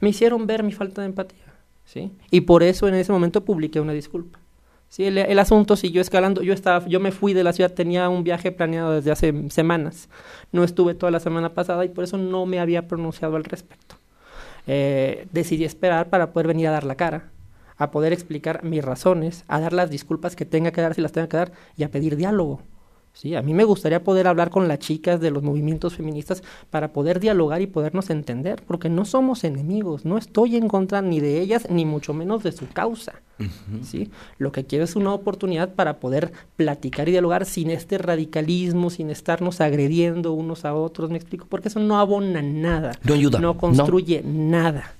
me 0.00 0.10
hicieron 0.10 0.46
ver 0.46 0.62
mi 0.62 0.70
falta 0.70 1.00
de 1.02 1.08
empatía, 1.08 1.52
¿sí? 1.84 2.12
Y 2.30 2.42
por 2.42 2.62
eso 2.62 2.86
en 2.86 2.94
ese 2.94 3.10
momento 3.10 3.44
publiqué 3.44 3.80
una 3.80 3.92
disculpa. 3.92 4.38
Sí, 4.94 5.06
el, 5.06 5.18
el, 5.18 5.38
asunto 5.40 5.74
siguió 5.74 6.00
escalando. 6.00 6.40
Yo 6.40 6.52
estaba, 6.52 6.86
yo 6.86 7.00
me 7.00 7.10
fui 7.10 7.32
de 7.32 7.42
la 7.42 7.52
ciudad, 7.52 7.72
tenía 7.72 8.08
un 8.08 8.22
viaje 8.22 8.52
planeado 8.52 8.92
desde 8.92 9.10
hace 9.10 9.50
semanas. 9.50 10.08
No 10.52 10.62
estuve 10.62 10.94
toda 10.94 11.10
la 11.10 11.18
semana 11.18 11.52
pasada 11.52 11.84
y 11.84 11.88
por 11.88 12.04
eso 12.04 12.16
no 12.16 12.46
me 12.46 12.60
había 12.60 12.86
pronunciado 12.86 13.34
al 13.34 13.42
respecto. 13.42 13.96
Eh, 14.68 15.26
decidí 15.32 15.64
esperar 15.64 16.10
para 16.10 16.32
poder 16.32 16.46
venir 16.46 16.68
a 16.68 16.70
dar 16.70 16.84
la 16.84 16.94
cara 16.94 17.32
a 17.76 17.90
poder 17.90 18.12
explicar 18.12 18.62
mis 18.62 18.84
razones, 18.84 19.44
a 19.48 19.58
dar 19.58 19.72
las 19.72 19.90
disculpas 19.90 20.36
que 20.36 20.44
tenga 20.44 20.70
que 20.70 20.80
dar 20.80 20.94
si 20.94 21.00
las 21.00 21.10
tenga 21.10 21.28
que 21.28 21.38
dar 21.38 21.52
y 21.76 21.82
a 21.82 21.90
pedir 21.90 22.14
diálogo. 22.14 22.62
Sí, 23.14 23.36
a 23.36 23.42
mí 23.42 23.54
me 23.54 23.62
gustaría 23.62 24.02
poder 24.02 24.26
hablar 24.26 24.50
con 24.50 24.66
las 24.66 24.80
chicas 24.80 25.20
de 25.20 25.30
los 25.30 25.44
movimientos 25.44 25.94
feministas 25.94 26.42
para 26.68 26.92
poder 26.92 27.20
dialogar 27.20 27.62
y 27.62 27.68
podernos 27.68 28.10
entender, 28.10 28.64
porque 28.66 28.88
no 28.88 29.04
somos 29.04 29.44
enemigos, 29.44 30.04
no 30.04 30.18
estoy 30.18 30.56
en 30.56 30.66
contra 30.66 31.00
ni 31.00 31.20
de 31.20 31.40
ellas 31.40 31.68
ni 31.70 31.84
mucho 31.84 32.12
menos 32.12 32.42
de 32.42 32.50
su 32.50 32.68
causa. 32.68 33.22
Uh 33.38 33.44
-huh. 33.44 33.84
¿sí? 33.84 34.10
Lo 34.38 34.50
que 34.50 34.64
quiero 34.64 34.84
es 34.84 34.96
una 34.96 35.14
oportunidad 35.14 35.74
para 35.74 36.00
poder 36.00 36.32
platicar 36.56 37.08
y 37.08 37.12
dialogar 37.12 37.46
sin 37.46 37.70
este 37.70 37.98
radicalismo, 37.98 38.90
sin 38.90 39.10
estarnos 39.10 39.60
agrediendo 39.60 40.32
unos 40.32 40.64
a 40.64 40.74
otros, 40.74 41.10
me 41.10 41.16
explico, 41.16 41.46
porque 41.48 41.68
eso 41.68 41.78
no 41.78 42.00
abona 42.00 42.42
nada, 42.42 42.98
no 43.04 43.14
ayuda, 43.14 43.38
no 43.38 43.56
construye 43.56 44.22
no. 44.24 44.50
nada. 44.50 44.94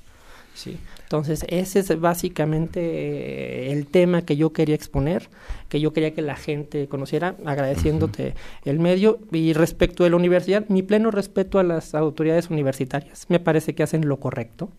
Sí. 0.54 0.78
Entonces, 1.02 1.44
ese 1.48 1.80
es 1.80 2.00
básicamente 2.00 2.80
eh, 2.80 3.72
el 3.72 3.86
tema 3.86 4.22
que 4.22 4.36
yo 4.36 4.52
quería 4.52 4.74
exponer, 4.74 5.28
que 5.68 5.80
yo 5.80 5.92
quería 5.92 6.14
que 6.14 6.22
la 6.22 6.36
gente 6.36 6.88
conociera, 6.88 7.36
agradeciéndote 7.44 8.28
uh 8.28 8.30
-huh. 8.30 8.70
el 8.70 8.78
medio. 8.78 9.18
Y 9.32 9.52
respecto 9.52 10.04
de 10.04 10.10
la 10.10 10.16
universidad, 10.16 10.64
mi 10.68 10.82
pleno 10.82 11.10
respeto 11.10 11.58
a 11.58 11.62
las 11.62 11.94
autoridades 11.94 12.50
universitarias. 12.50 13.26
Me 13.28 13.40
parece 13.40 13.74
que 13.74 13.82
hacen 13.82 14.08
lo 14.08 14.18
correcto, 14.18 14.70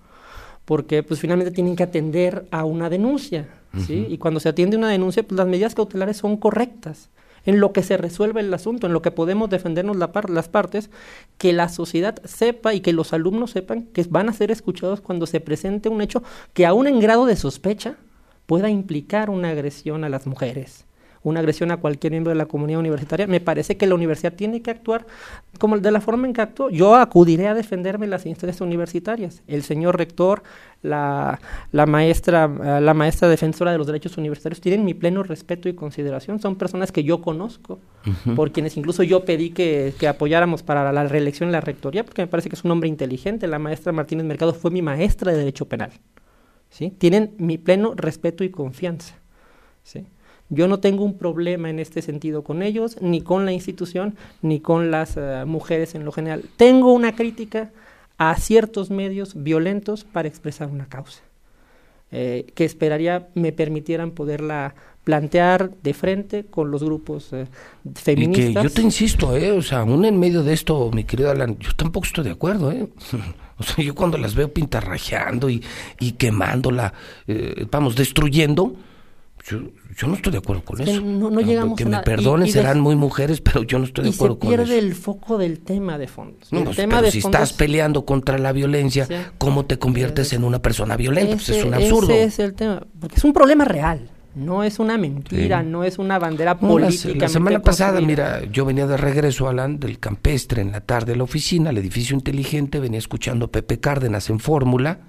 porque 0.66 1.04
pues 1.04 1.20
finalmente 1.20 1.52
tienen 1.52 1.76
que 1.76 1.84
atender 1.84 2.46
a 2.52 2.66
una 2.66 2.90
denuncia, 2.90 3.48
uh 3.74 3.78
-huh. 3.78 3.86
¿sí? 3.86 4.08
Y 4.10 4.18
cuando 4.18 4.40
se 4.40 4.50
atiende 4.50 4.78
una 4.78 4.90
denuncia, 4.90 5.24
pues 5.24 5.38
las 5.38 5.48
medidas 5.48 5.76
cautelares 5.76 6.18
son 6.18 6.38
correctas 6.38 7.10
en 7.46 7.60
lo 7.60 7.74
que 7.74 7.84
se 7.84 7.98
resuelve 7.98 8.42
el 8.42 8.54
asunto, 8.54 8.88
en 8.88 8.94
lo 8.94 9.02
que 9.02 9.12
podemos 9.12 9.50
defendernos 9.50 9.98
la 9.98 10.12
par 10.12 10.30
las 10.30 10.50
partes, 10.50 10.90
que 11.38 11.54
la 11.54 11.70
sociedad 11.70 12.22
sepa 12.26 12.74
y 12.74 12.82
que 12.82 12.94
los 12.94 13.14
alumnos 13.14 13.52
sepan 13.52 13.84
que 13.84 14.06
van 14.10 14.30
a 14.30 14.34
ser 14.34 14.52
escuchados 14.52 15.02
cuando 15.02 15.26
se 15.26 15.40
presente 15.40 15.90
un 15.90 16.02
hecho 16.02 16.24
que 16.54 16.66
aún 16.66 16.88
en 16.88 17.00
grado 17.00 17.26
de 17.26 17.36
sospecha 17.36 17.96
pueda 18.46 18.70
implicar 18.70 19.30
una 19.30 19.50
agresión 19.50 20.04
a 20.04 20.10
las 20.10 20.28
mujeres 20.28 20.86
una 21.26 21.40
agresión 21.40 21.72
a 21.72 21.78
cualquier 21.78 22.12
miembro 22.12 22.30
de 22.30 22.36
la 22.36 22.46
comunidad 22.46 22.80
universitaria, 22.80 23.26
me 23.28 23.40
parece 23.40 23.78
que 23.78 23.88
la 23.88 23.96
universidad 23.96 24.34
tiene 24.34 24.62
que 24.62 24.72
actuar 24.72 25.06
como 25.58 25.78
de 25.78 25.92
la 25.92 26.00
forma 26.00 26.28
en 26.28 26.34
que 26.34 26.42
actuó. 26.42 26.70
Yo 26.70 26.96
acudiré 26.96 27.48
a 27.48 27.54
defenderme 27.54 28.06
en 28.06 28.12
las 28.12 28.26
instancias 28.26 28.62
universitarias. 28.62 29.42
El 29.48 29.64
señor 29.64 29.98
rector, 29.98 30.44
la, 30.84 31.40
la, 31.72 31.86
maestra, 31.88 32.48
la 32.80 32.94
maestra 32.94 33.28
defensora 33.28 33.72
de 33.72 33.78
los 33.80 33.88
derechos 33.88 34.18
universitarios 34.18 34.62
tienen 34.62 34.86
mi 34.86 34.94
pleno 34.94 35.24
respeto 35.24 35.68
y 35.68 35.74
consideración. 35.74 36.40
Son 36.40 36.56
personas 36.56 36.92
que 36.92 37.04
yo 37.04 37.22
conozco, 37.22 37.80
uh 38.06 38.10
-huh. 38.10 38.36
por 38.36 38.52
quienes 38.52 38.78
incluso 38.78 39.02
yo 39.02 39.26
pedí 39.26 39.50
que, 39.50 39.94
que 40.00 40.08
apoyáramos 40.08 40.62
para 40.62 40.92
la 40.92 41.04
reelección 41.06 41.50
en 41.50 41.54
la 41.54 41.62
rectoría, 41.62 42.04
porque 42.06 42.22
me 42.22 42.28
parece 42.28 42.50
que 42.50 42.56
es 42.56 42.64
un 42.64 42.72
hombre 42.72 42.88
inteligente. 42.88 43.48
La 43.48 43.58
maestra 43.58 43.92
Martínez 43.92 44.26
Mercado 44.26 44.54
fue 44.54 44.70
mi 44.70 44.82
maestra 44.84 45.32
de 45.32 45.40
Derecho 45.40 45.66
Penal. 45.68 45.92
¿sí? 46.70 46.92
Tienen 46.92 47.34
mi 47.38 47.58
pleno 47.58 47.94
respeto 47.96 48.44
y 48.44 48.50
confianza. 48.50 49.16
¿sí? 49.84 50.06
Yo 50.50 50.68
no 50.68 50.80
tengo 50.80 51.04
un 51.04 51.18
problema 51.18 51.70
en 51.70 51.80
este 51.80 52.02
sentido 52.02 52.44
con 52.44 52.62
ellos, 52.62 52.98
ni 53.02 53.22
con 53.22 53.46
la 53.46 53.52
institución, 53.52 54.16
ni 54.42 54.60
con 54.60 54.92
las 54.92 55.18
uh, 55.18 55.46
mujeres 55.48 55.96
en 55.96 56.06
lo 56.06 56.12
general. 56.12 56.44
Tengo 56.58 56.94
una 56.94 57.16
crítica 57.16 57.72
a 58.18 58.36
ciertos 58.38 58.90
medios 58.92 59.34
violentos 59.44 60.04
para 60.04 60.28
expresar 60.28 60.70
una 60.70 60.88
causa. 60.88 61.22
eh, 62.12 62.46
que 62.56 62.66
esperaría 62.66 63.28
me 63.34 63.52
permitieran 63.52 64.12
poderla 64.12 64.76
plantear 65.04 65.72
de 65.84 65.94
frente 65.94 66.46
con 66.46 66.72
los 66.72 66.84
grupos 66.84 67.32
eh, 67.34 67.46
feministas. 67.96 68.50
Y 68.50 68.54
que 68.56 68.64
yo 68.64 68.70
te 68.72 68.82
insisto, 68.82 69.36
eh, 69.36 69.52
o 69.52 69.62
sea, 69.62 69.80
aún 69.80 70.06
en 70.06 70.20
medio 70.20 70.42
de 70.44 70.54
esto, 70.54 70.90
mi 70.94 71.04
querido 71.04 71.30
Alan, 71.32 71.58
yo 71.60 71.72
tampoco 71.76 72.06
estoy 72.06 72.24
de 72.26 72.32
acuerdo, 72.32 72.72
eh. 72.72 72.88
O 73.58 73.64
sea, 73.64 73.86
yo 73.86 73.96
cuando 73.96 74.18
las 74.18 74.36
veo 74.36 74.52
pintarrajeando 74.52 75.50
y, 75.50 75.64
y 76.02 76.12
quemándola, 76.14 76.94
eh, 77.26 77.66
vamos, 77.72 77.96
destruyendo, 77.96 78.76
yo, 79.48 79.60
yo 79.96 80.08
no 80.08 80.16
estoy 80.16 80.32
de 80.32 80.38
acuerdo 80.40 80.64
con 80.64 80.82
eso. 80.82 81.00
No, 81.02 81.30
no 81.30 81.40
llegamos 81.42 81.78
que 81.78 81.84
a 81.84 81.86
me 81.86 81.92
nada. 81.92 82.04
perdonen, 82.04 82.48
Y- 82.48 82.50
y 82.50 82.54
serán 82.54 82.80
muy 82.80 82.96
mujeres, 82.96 83.42
pero 83.42 83.64
yo 83.64 83.78
no 83.80 83.86
estoy 83.86 84.04
de 84.06 84.10
y 84.10 84.14
se 84.14 84.18
acuerdo 84.18 84.40
con 84.40 84.50
pierde 84.50 84.64
eso. 84.78 84.86
el 84.88 84.96
foco 84.96 85.38
del 85.38 85.60
tema 85.60 85.98
de 85.98 86.08
fondo. 86.08 86.38
No, 86.52 86.64
pues, 86.64 86.78
tema 86.78 86.96
pero 86.96 87.06
de 87.06 87.12
si 87.12 87.20
estás 87.20 87.52
es- 87.52 87.58
peleando 87.58 88.06
contra 88.06 88.38
la 88.40 88.52
violencia, 88.52 89.06
Sí. 89.06 89.14
¿cómo 89.38 89.66
te 89.66 89.78
conviertes 89.78 90.34
en 90.34 90.44
una 90.44 90.62
persona 90.62 90.98
violenta? 90.98 91.36
Pues 91.36 91.50
es 91.50 91.58
Ese- 91.58 91.68
un 91.68 91.74
absurdo. 91.76 92.14
Ese 92.14 92.24
es 92.24 92.40
el 92.40 92.54
tema, 92.56 92.82
porque 93.00 93.16
es 93.18 93.24
un 93.24 93.34
problema 93.34 93.66
real. 93.66 94.10
No 94.34 94.64
es 94.66 94.80
una 94.80 94.98
mentira, 94.98 95.62
Sí. 95.62 95.68
no 95.70 95.86
es 95.86 95.98
una 95.98 96.20
bandera 96.20 96.58
No, 96.60 96.78
la, 96.78 96.88
política. 96.88 97.14
la 97.20 97.30
semana 97.30 97.62
pasada, 97.62 98.02
mira, 98.02 98.44
yo 98.52 98.66
venía 98.66 98.86
de 98.86 98.98
regreso, 98.98 99.48
Alan, 99.48 99.80
del 99.80 99.98
campestre 99.98 100.62
en 100.62 100.74
la 100.74 100.82
tarde 100.82 101.14
a 101.14 101.16
la 101.16 101.24
oficina, 101.24 101.70
al 101.70 101.78
edificio 101.78 102.16
inteligente, 102.18 102.82
venía 102.82 103.00
escuchando 103.00 103.46
a 103.46 103.48
Pepe 103.52 103.80
Cárdenas 103.80 104.30
en 104.30 104.40
Fórmula 104.42 105.00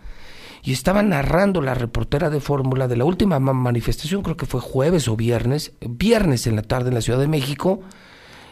y 0.66 0.73
estaba 0.73 1.02
narrando 1.02 1.62
la 1.62 1.75
reportera 1.75 2.28
de 2.28 2.40
Fórmula 2.40 2.88
de 2.88 2.96
la 2.96 3.04
última 3.04 3.38
ma- 3.38 3.52
manifestación, 3.54 4.23
creo 4.23 4.37
que 4.37 4.46
fue 4.46 4.61
jueves 4.61 5.06
o 5.08 5.16
viernes, 5.16 5.73
viernes 5.80 6.46
en 6.49 6.56
la 6.56 6.62
tarde 6.62 6.88
en 6.88 6.94
la 6.94 7.00
Ciudad 7.00 7.20
de 7.20 7.28
México, 7.28 7.80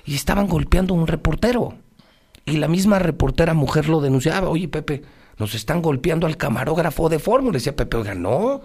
y 0.06 0.14
estaban 0.14 0.46
golpeando 0.46 0.94
a 0.94 0.96
un 0.98 1.06
reportero. 1.08 1.74
Y 2.46 2.58
la 2.58 2.68
misma 2.68 2.98
reportera 3.00 3.52
mujer 3.52 3.88
lo 3.88 4.00
denunciaba, 4.00 4.48
oye 4.48 4.68
Pepe, 4.68 5.02
nos 5.38 5.54
están 5.54 5.82
golpeando 5.82 6.26
al 6.28 6.36
camarógrafo 6.36 7.08
de 7.08 7.18
Fórmula. 7.18 7.56
Y 7.56 7.58
decía 7.58 7.74
Pepe, 7.74 7.96
oiga, 7.96 8.14
no. 8.14 8.60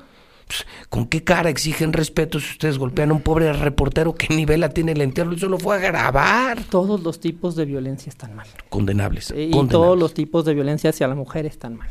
Pues, 0.46 0.66
¿Con 0.90 1.08
qué 1.08 1.24
cara 1.24 1.50
exigen 1.50 1.94
respeto 1.94 2.40
si 2.40 2.52
ustedes 2.52 2.78
golpean 2.78 3.12
a 3.12 3.14
un 3.14 3.22
pobre 3.22 3.52
reportero? 3.54 4.14
¿Qué 4.16 4.34
nivel 4.36 4.60
la 4.62 4.70
tiene 4.70 4.92
el 4.92 5.02
entierro? 5.02 5.32
Y 5.34 5.40
solo 5.40 5.58
fue 5.58 5.76
a 5.78 5.80
grabar. 5.80 6.62
Todos 6.70 7.02
los 7.02 7.20
tipos 7.20 7.56
de 7.56 7.66
violencia 7.66 8.10
están 8.10 8.36
mal. 8.36 8.48
Condenables. 8.70 9.32
Eh, 9.32 9.44
y 9.46 9.52
condenables. 9.52 9.72
todos 9.72 9.98
los 10.00 10.14
tipos 10.14 10.46
de 10.46 10.54
violencia 10.54 10.90
hacia 10.90 11.08
la 11.08 11.16
mujer 11.16 11.46
están 11.46 11.76
mal. 11.78 11.90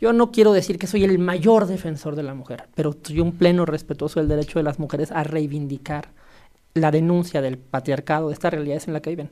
Yo 0.00 0.12
no 0.12 0.30
quiero 0.30 0.52
decir 0.52 0.78
que 0.78 0.86
soy 0.86 1.04
el 1.04 1.18
mayor 1.18 1.66
defensor 1.66 2.14
de 2.14 2.22
la 2.22 2.34
mujer, 2.34 2.68
pero 2.74 2.96
soy 3.02 3.20
un 3.20 3.32
pleno 3.32 3.66
respetuoso 3.66 4.20
del 4.20 4.28
derecho 4.28 4.58
de 4.58 4.62
las 4.62 4.78
mujeres 4.78 5.10
a 5.10 5.24
reivindicar 5.24 6.08
la 6.74 6.90
denuncia 6.90 7.40
del 7.42 7.58
patriarcado, 7.58 8.28
de 8.28 8.34
estas 8.34 8.52
realidades 8.52 8.86
en 8.86 8.92
las 8.92 9.02
que 9.02 9.10
viven. 9.10 9.30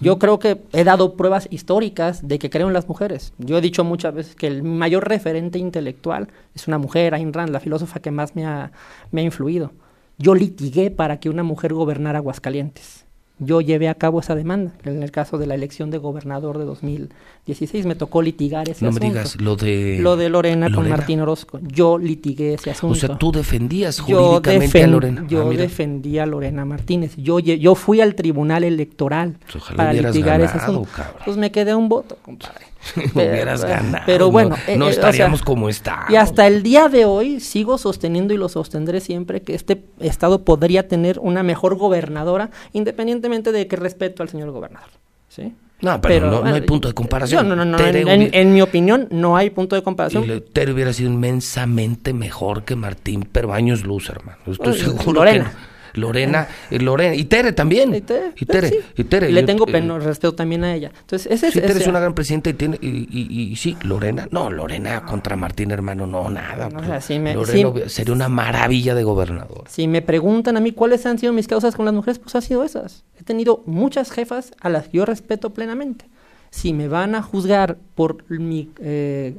Yo 0.00 0.18
creo 0.18 0.38
que 0.38 0.60
he 0.72 0.84
dado 0.84 1.14
pruebas 1.14 1.46
históricas 1.50 2.26
de 2.26 2.38
que 2.38 2.50
creo 2.50 2.66
en 2.66 2.72
las 2.72 2.88
mujeres. 2.88 3.32
Yo 3.38 3.58
he 3.58 3.60
dicho 3.60 3.84
muchas 3.84 4.14
veces 4.14 4.34
que 4.34 4.48
el 4.48 4.62
mayor 4.62 5.08
referente 5.08 5.58
intelectual 5.58 6.28
es 6.54 6.66
una 6.66 6.78
mujer, 6.78 7.14
Ayn 7.14 7.32
Rand, 7.32 7.50
la 7.50 7.60
filósofa 7.60 8.00
que 8.00 8.10
más 8.10 8.34
me 8.34 8.46
ha, 8.46 8.72
me 9.12 9.20
ha 9.20 9.24
influido. 9.24 9.72
Yo 10.18 10.34
litigué 10.34 10.90
para 10.90 11.20
que 11.20 11.30
una 11.30 11.44
mujer 11.44 11.72
gobernara 11.74 12.18
Aguascalientes. 12.18 13.04
Yo 13.40 13.60
llevé 13.60 13.88
a 13.88 13.94
cabo 13.94 14.20
esa 14.20 14.34
demanda. 14.34 14.72
En 14.84 15.02
el 15.02 15.10
caso 15.10 15.38
de 15.38 15.46
la 15.46 15.54
elección 15.54 15.90
de 15.90 15.98
gobernador 15.98 16.58
de 16.58 16.64
2016 16.64 17.86
me 17.86 17.94
tocó 17.94 18.20
litigar 18.22 18.68
ese 18.68 18.84
No 18.84 18.90
me 18.90 18.96
asunto. 18.98 19.06
digas 19.14 19.40
lo 19.40 19.56
de... 19.56 19.98
Lo 20.00 20.16
de 20.16 20.28
Lorena, 20.28 20.70
con. 20.74 20.88
Martín 20.88 21.20
Orozco. 21.20 21.60
Yo 21.62 21.98
litigué 21.98 22.54
ese 22.54 22.70
asunto. 22.70 22.92
O 22.92 22.96
sea, 22.96 23.16
tú 23.18 23.30
defendías 23.30 24.00
jurídicamente 24.00 24.82
a 24.82 24.86
Lorena. 24.88 25.24
yo 25.28 25.48
Ah, 25.48 25.54
defendí 25.54 26.18
a 26.18 26.26
Lorena 26.26 26.64
Martínez. 26.64 27.14
Yo, 27.16 27.38
yo 27.38 27.74
fui 27.74 28.00
al 28.00 28.14
tribunal 28.14 28.64
electoral 28.64 29.36
Pues 29.44 29.56
ojalá 29.56 29.76
para 29.76 29.92
litigar 29.92 30.40
ese 30.40 30.56
asunto. 30.58 30.88
cabrón. 30.94 31.22
Pues 31.24 31.36
me 31.36 31.50
quedé 31.52 31.74
un 31.74 31.88
voto, 31.88 32.16
compadre. 32.22 32.66
hubieras 33.14 33.60
Pero- 33.62 33.74
ganado. 33.74 34.04
Pero 34.06 34.24
no- 34.26 34.30
bueno, 34.32 34.50
no, 34.50 34.56
eh, 34.56 34.62
eh, 34.68 34.76
o 34.76 34.80
sea, 34.80 34.90
estaríamos 34.90 35.42
como 35.42 35.68
estamos. 35.68 36.10
y 36.10 36.16
hasta 36.16 36.46
el 36.46 36.62
día 36.62 36.88
de 36.88 37.04
hoy 37.04 37.40
sigo 37.40 37.78
sosteniendo 37.78 38.34
y 38.34 38.36
lo 38.36 38.48
sostendré 38.48 39.00
siempre 39.00 39.42
que 39.42 39.54
este 39.54 39.82
estado 40.00 40.44
podría 40.44 40.88
tener 40.88 41.18
una 41.18 41.42
mejor 41.42 41.76
gobernadora, 41.76 42.50
independientemente 42.72 43.52
de 43.52 43.66
que 43.66 43.76
respeto 43.76 44.22
al 44.22 44.28
señor 44.28 44.50
gobernador. 44.50 44.88
¿sí? 45.28 45.52
No, 45.80 46.00
pero, 46.00 46.28
no, 46.28 46.42
no 46.42 46.54
hay 46.54 46.62
punto 46.62 46.88
de 46.88 46.94
comparación. 46.94 47.48
No, 47.48 47.54
no, 47.54 47.64
no, 47.64 47.78
en, 47.78 47.94
en- 47.96 48.06
hubi- 48.08 48.30
en 48.32 48.52
mi 48.52 48.60
opinión, 48.62 49.06
no 49.12 49.36
hay 49.36 49.50
punto 49.50 49.76
de 49.76 49.80
y 49.80 49.84
comparación. 49.84 50.26
le- 50.26 50.40
Tere 50.40 50.72
hubiera 50.72 50.92
sido 50.92 51.08
inmensamente 51.10 52.12
mejor 52.12 52.64
que 52.64 52.74
Martín, 52.74 53.28
pero 53.30 53.52
años 53.52 53.84
luz, 53.84 54.08
hermano. 54.10 54.38
Estoy 54.46 54.72
Ay, 54.72 54.80
seguro 54.80 55.12
Lorena. 55.12 55.44
que 55.44 55.50
no. 55.50 55.67
Lorena, 55.94 56.48
eh, 56.70 56.78
Lorena, 56.78 57.14
y 57.14 57.24
Tere 57.24 57.52
también. 57.52 57.94
Y 57.94 58.00
Tere, 58.00 58.32
y 58.36 58.44
Tere, 58.46 58.68
sí. 58.68 58.78
y 58.96 59.04
Tere, 59.04 59.30
Y 59.30 59.32
le 59.32 59.40
yo- 59.42 59.46
tengo 59.46 59.68
eh, 59.68 59.72
peno, 59.72 59.98
respeto 59.98 60.34
también 60.34 60.64
a 60.64 60.74
ella. 60.74 60.90
Entonces, 61.00 61.30
ese 61.32 61.50
Sí, 61.50 61.58
es... 61.58 61.66
Tere 61.66 61.80
es 61.80 61.86
una 61.86 62.00
gran 62.00 62.14
presidenta 62.14 62.50
y 62.50 62.54
tiene, 62.54 62.78
y, 62.80 63.08
y- 63.10 63.52
y 63.52 63.56
sí, 63.56 63.76
Lorena, 63.82 64.28
no, 64.30 64.50
Lorena 64.50 65.04
contra 65.04 65.36
Martín, 65.36 65.70
hermano, 65.70 66.06
no, 66.06 66.28
nada. 66.30 66.68
No, 66.70 66.80
o 66.80 66.84
sea, 66.84 67.00
sí 67.00 67.18
me- 67.18 67.34
Lorena 67.34 67.72
sí- 67.84 67.90
sería 67.90 68.12
una 68.14 68.28
maravilla 68.28 68.94
de 68.94 69.04
gobernador. 69.04 69.64
Si 69.68 69.86
me 69.88 70.02
preguntan 70.02 70.56
a 70.56 70.60
mí 70.60 70.72
cuáles 70.72 71.04
han 71.06 71.18
sido 71.18 71.32
mis 71.32 71.48
causas 71.48 71.74
con 71.74 71.84
las 71.84 71.94
mujeres, 71.94 72.18
pues 72.18 72.34
ha 72.34 72.40
sido 72.40 72.64
esas. 72.64 73.04
He 73.18 73.22
tenido 73.24 73.62
muchas 73.66 74.10
jefas 74.10 74.52
a 74.60 74.68
las 74.68 74.88
que 74.88 74.98
yo 74.98 75.04
respeto 75.06 75.50
plenamente. 75.50 76.06
Si 76.50 76.72
me 76.72 76.88
van 76.88 77.14
a 77.14 77.22
juzgar 77.22 77.76
por 77.94 78.24
mi 78.30 78.70
eh, 78.80 79.36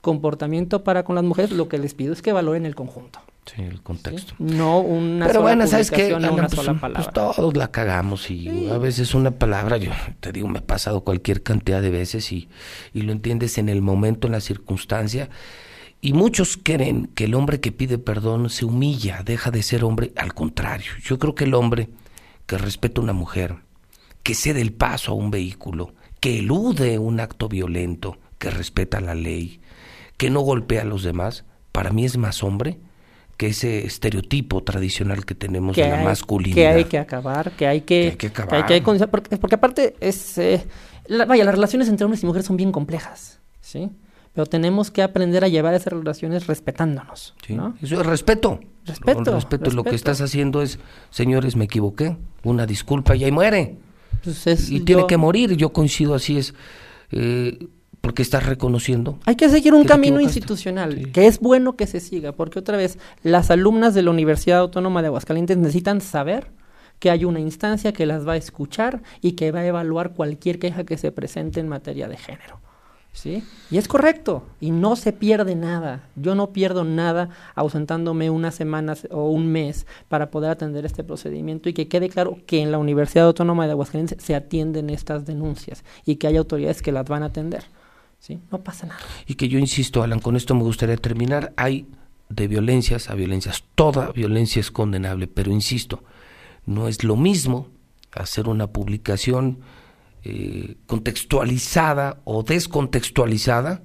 comportamiento 0.00 0.84
para 0.84 1.04
con 1.04 1.14
las 1.14 1.24
mujeres, 1.24 1.50
lo 1.52 1.68
que 1.68 1.78
les 1.78 1.94
pido 1.94 2.12
es 2.12 2.22
que 2.22 2.32
valoren 2.32 2.66
el 2.66 2.74
conjunto. 2.74 3.20
Sí, 3.46 3.62
el 3.62 3.78
¿sí? 3.78 3.78
contexto. 3.82 4.34
No 4.38 4.78
una 4.80 5.26
Pero 5.26 5.40
sola 5.40 5.42
bueno, 5.42 5.66
¿sabes 5.66 5.90
qué? 5.90 6.14
una 6.14 6.46
Pues, 6.48 6.52
sola 6.52 6.72
pues 6.72 6.80
palabra. 6.80 7.12
todos 7.12 7.56
la 7.56 7.70
cagamos 7.70 8.30
y 8.30 8.68
a 8.70 8.78
veces 8.78 9.14
una 9.14 9.32
palabra, 9.32 9.76
yo 9.78 9.90
te 10.20 10.32
digo, 10.32 10.48
me 10.48 10.60
ha 10.60 10.66
pasado 10.66 11.02
cualquier 11.02 11.42
cantidad 11.42 11.82
de 11.82 11.90
veces 11.90 12.30
y, 12.32 12.48
y 12.94 13.02
lo 13.02 13.12
entiendes 13.12 13.58
en 13.58 13.68
el 13.68 13.82
momento, 13.82 14.26
en 14.28 14.32
la 14.32 14.40
circunstancia. 14.40 15.28
Y 16.00 16.12
muchos 16.14 16.56
creen 16.56 17.06
que 17.14 17.24
el 17.24 17.34
hombre 17.34 17.60
que 17.60 17.72
pide 17.72 17.98
perdón 17.98 18.50
se 18.50 18.64
humilla, 18.64 19.22
deja 19.24 19.50
de 19.50 19.62
ser 19.62 19.84
hombre. 19.84 20.12
Al 20.16 20.34
contrario, 20.34 20.92
yo 21.04 21.18
creo 21.18 21.34
que 21.34 21.44
el 21.44 21.54
hombre 21.54 21.90
que 22.46 22.58
respeta 22.58 23.00
a 23.00 23.04
una 23.04 23.12
mujer, 23.12 23.56
que 24.22 24.34
cede 24.34 24.60
el 24.60 24.72
paso 24.72 25.12
a 25.12 25.14
un 25.14 25.30
vehículo, 25.30 25.94
que 26.20 26.38
elude 26.40 26.98
un 26.98 27.20
acto 27.20 27.48
violento, 27.48 28.18
que 28.38 28.50
respeta 28.50 29.00
la 29.00 29.14
ley, 29.14 29.60
que 30.16 30.30
no 30.30 30.40
golpea 30.40 30.82
a 30.82 30.86
los 30.86 31.02
demás, 31.02 31.44
para 31.72 31.90
mí 31.90 32.04
es 32.04 32.16
más 32.16 32.42
hombre 32.42 32.78
que 33.42 33.48
ese 33.48 33.84
estereotipo 33.84 34.62
tradicional 34.62 35.24
que 35.24 35.34
tenemos 35.34 35.74
que 35.74 35.82
de 35.82 35.88
la 35.88 35.98
hay, 35.98 36.04
masculinidad. 36.04 36.54
que 36.54 36.66
hay 36.68 36.84
que 36.84 36.98
acabar, 36.98 37.50
que 37.56 37.66
hay 37.66 37.80
que, 37.80 37.86
Que 37.86 38.08
hay 38.10 38.16
que 38.16 38.26
acabar. 38.28 38.72
hay 38.72 38.80
porque, 39.10 39.36
porque 39.36 39.54
aparte 39.56 39.96
es, 39.98 40.38
eh, 40.38 40.64
la- 41.08 41.24
vaya, 41.24 41.44
las 41.44 41.54
relaciones 41.56 41.88
entre 41.88 42.04
hombres 42.04 42.22
y 42.22 42.26
mujeres 42.26 42.46
son 42.46 42.56
bien 42.56 42.70
complejas, 42.70 43.40
¿sí? 43.60 43.90
Pero 44.32 44.46
tenemos 44.46 44.92
que 44.92 45.02
aprender 45.02 45.42
a 45.42 45.48
llevar 45.48 45.74
esas 45.74 45.92
relaciones 45.92 46.46
respetándonos, 46.46 47.34
Sí, 47.44 47.54
¿no? 47.54 47.74
Eso 47.82 48.00
es 48.00 48.06
respeto. 48.06 48.60
Respeto, 48.86 49.34
respeto. 49.34 49.70
Lo 49.72 49.82
que 49.82 49.96
estás 49.96 50.20
haciendo 50.20 50.62
es, 50.62 50.78
señores, 51.10 51.56
me 51.56 51.64
equivoqué, 51.64 52.16
una 52.44 52.64
disculpa 52.64 53.16
y 53.16 53.24
ahí 53.24 53.32
muere. 53.32 53.76
Pues 54.22 54.46
es- 54.46 54.70
Y 54.70 54.80
tiene 54.80 55.08
que 55.08 55.16
morir, 55.16 55.56
yo 55.56 55.72
coincido, 55.72 56.14
así 56.14 56.38
es. 56.38 56.54
eh, 57.10 57.58
porque 58.02 58.20
estás 58.20 58.44
reconociendo. 58.44 59.18
Hay 59.24 59.36
que 59.36 59.48
seguir 59.48 59.72
un 59.72 59.82
que 59.82 59.88
camino 59.88 60.20
institucional, 60.20 60.94
Sí. 60.98 61.04
que 61.12 61.26
es 61.26 61.38
bueno 61.38 61.76
que 61.76 61.86
se 61.86 62.00
siga, 62.00 62.32
porque 62.32 62.58
otra 62.58 62.76
vez, 62.76 62.98
las 63.22 63.50
alumnas 63.50 63.94
de 63.94 64.02
la 64.02 64.10
Universidad 64.10 64.58
Autónoma 64.58 65.00
de 65.00 65.06
Aguascalientes 65.06 65.56
necesitan 65.56 66.00
saber 66.02 66.48
que 66.98 67.10
hay 67.10 67.24
una 67.24 67.40
instancia 67.40 67.92
que 67.92 68.04
las 68.04 68.26
va 68.26 68.32
a 68.32 68.36
escuchar 68.36 69.02
y 69.22 69.32
que 69.32 69.50
va 69.52 69.60
a 69.60 69.66
evaluar 69.66 70.12
cualquier 70.12 70.58
queja 70.58 70.84
que 70.84 70.98
se 70.98 71.10
presente 71.12 71.60
en 71.60 71.68
materia 71.68 72.08
de 72.08 72.16
género. 72.16 72.60
¿Sí? 73.14 73.44
Y 73.70 73.76
es 73.76 73.88
correcto, 73.88 74.46
y 74.58 74.70
no 74.70 74.96
se 74.96 75.12
pierde 75.12 75.54
nada. 75.54 76.08
Yo 76.16 76.34
no 76.34 76.52
pierdo 76.52 76.82
nada 76.82 77.28
ausentándome 77.54 78.30
unas 78.30 78.54
semanas 78.54 79.06
o 79.10 79.28
un 79.28 79.52
mes 79.52 79.86
para 80.08 80.30
poder 80.30 80.50
atender 80.50 80.86
este 80.86 81.04
procedimiento 81.04 81.68
y 81.68 81.74
que 81.74 81.88
quede 81.88 82.08
claro 82.08 82.38
que 82.46 82.62
en 82.62 82.72
la 82.72 82.78
Universidad 82.78 83.26
Autónoma 83.26 83.66
de 83.66 83.72
Aguascalientes 83.72 84.24
se 84.24 84.34
atienden 84.34 84.88
estas 84.88 85.26
denuncias 85.26 85.84
y 86.06 86.16
que 86.16 86.26
hay 86.26 86.36
autoridades 86.38 86.80
que 86.82 86.90
las 86.90 87.04
van 87.04 87.22
a 87.22 87.26
atender. 87.26 87.64
¿Sí? 88.22 88.38
No 88.52 88.62
pasa 88.62 88.86
nada. 88.86 89.00
Y 89.26 89.34
que 89.34 89.48
yo 89.48 89.58
insisto, 89.58 90.04
Alan, 90.04 90.20
con 90.20 90.36
esto 90.36 90.54
me 90.54 90.62
gustaría 90.62 90.96
terminar. 90.96 91.52
Hay 91.56 91.88
de 92.28 92.46
violencias 92.46 93.10
a 93.10 93.16
violencias. 93.16 93.64
Toda 93.74 94.12
violencia 94.12 94.60
es 94.60 94.70
condenable, 94.70 95.26
pero 95.26 95.50
insisto, 95.50 96.04
no 96.64 96.86
es 96.86 97.02
lo 97.02 97.16
mismo 97.16 97.66
hacer 98.12 98.46
una 98.46 98.68
publicación 98.68 99.58
eh, 100.22 100.76
contextualizada 100.86 102.20
o 102.22 102.44
descontextualizada 102.44 103.82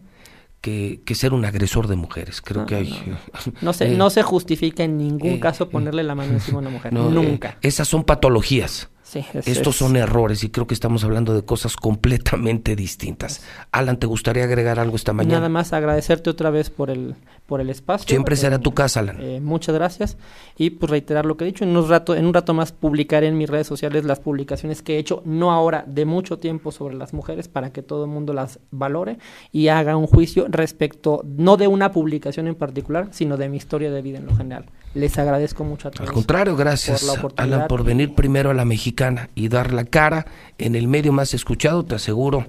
que, 0.62 1.02
que 1.04 1.16
ser 1.16 1.34
un 1.34 1.44
agresor 1.44 1.88
de 1.88 1.96
mujeres. 1.96 2.40
Creo 2.42 2.62
No, 2.62 2.68
que 2.68 2.76
hay... 2.76 3.04
no, 3.08 3.18
No 3.62 3.74
se, 3.74 3.92
eh, 3.92 3.98
no 3.98 4.12
se 4.12 4.22
justifica 4.22 4.84
en 4.84 5.00
ningún 5.00 5.32
eh, 5.32 5.40
caso 5.40 5.68
ponerle 5.70 6.04
la 6.04 6.14
mano 6.14 6.34
encima 6.34 6.58
a 6.60 6.62
una 6.62 6.70
mujer. 6.70 6.94
no, 6.94 7.10
Nunca. 7.10 7.58
esas 7.64 7.88
son 7.88 8.04
patologías. 8.04 8.90
Sí, 9.10 9.20
es- 9.34 9.48
Estos 9.48 9.76
es- 9.76 9.80
son 9.80 9.96
errores 9.96 10.44
y 10.44 10.50
creo 10.50 10.68
que 10.68 10.74
estamos 10.74 11.04
hablando 11.06 11.34
de 11.34 11.46
cosas 11.46 11.78
completamente 11.78 12.76
distintas. 12.76 13.42
Alan, 13.72 13.98
¿te 14.00 14.06
gustaría 14.06 14.44
agregar 14.44 14.80
algo 14.80 14.98
esta 14.98 15.14
mañana? 15.14 15.36
Nada 15.38 15.50
más 15.50 15.72
agradecerte 15.72 16.30
otra 16.30 16.50
vez 16.50 16.70
por 16.70 16.90
el 16.90 17.16
por 17.46 17.62
el 17.62 17.70
espacio. 17.70 18.06
Siempre 18.10 18.36
será 18.36 18.60
tu 18.60 18.74
casa, 18.74 19.00
Alan. 19.00 19.22
Eh, 19.22 19.40
muchas 19.42 19.74
gracias. 19.74 20.18
Y 20.58 20.72
pues 20.72 20.90
reiterar 20.92 21.26
lo 21.26 21.38
que 21.38 21.46
he 21.46 21.48
dicho, 21.48 21.64
en 21.64 21.78
un 21.78 21.88
rato, 21.88 22.14
en 22.14 22.26
un 22.26 22.34
rato 22.34 22.54
más 22.54 22.74
publicaré 22.74 23.28
en 23.28 23.38
mis 23.38 23.50
redes 23.50 23.66
sociales 23.68 24.04
las 24.04 24.20
publicaciones 24.20 24.82
que 24.82 24.96
he 24.96 24.98
hecho, 25.00 25.22
no 25.24 25.54
ahora, 25.54 25.86
de 25.88 26.04
mucho 26.04 26.40
tiempo 26.40 26.74
sobre 26.74 26.96
las 26.96 27.14
mujeres, 27.14 27.48
para 27.48 27.72
que 27.72 27.82
todo 27.84 28.04
el 28.04 28.10
mundo 28.12 28.34
las 28.34 28.60
valore 28.72 29.18
y 29.54 29.70
haga 29.70 29.96
un 29.96 30.08
juicio 30.08 30.48
respecto, 30.50 31.22
no 31.26 31.56
de 31.56 31.68
una 31.68 31.94
publicación 31.94 32.48
en 32.48 32.56
particular, 32.56 33.08
sino 33.12 33.38
de 33.38 33.48
mi 33.48 33.56
historia 33.56 33.92
de 33.92 34.02
vida 34.02 34.18
en 34.18 34.26
lo 34.26 34.36
general. 34.36 34.66
Les 34.98 35.16
agradezco 35.20 35.64
mucho 35.64 35.90
a 35.90 35.92
todos. 35.92 36.10
Al 36.10 36.14
contrario, 36.14 36.56
gracias, 36.56 37.06
Alan, 37.36 37.68
por 37.68 37.84
venir 37.84 38.16
primero 38.16 38.50
a 38.50 38.56
la 38.56 38.66
mexicana 38.66 39.30
y 39.36 39.48
dar 39.48 39.72
la 39.72 39.86
cara 39.86 40.26
en 40.58 40.76
el 40.76 40.88
medio 40.88 41.14
más 41.14 41.36
escuchado, 41.36 41.86
te 41.86 41.94
aseguro 41.94 42.48